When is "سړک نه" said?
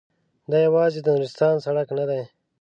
1.65-2.05